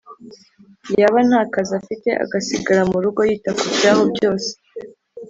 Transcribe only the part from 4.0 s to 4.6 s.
byose.